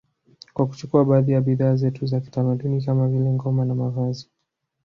[0.53, 4.29] Kwa kuchukua baadhi ya bidhaa zetu za kitamaduni kama vile ngoma na mavazi